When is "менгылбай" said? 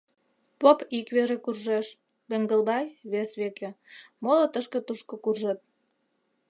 2.29-2.85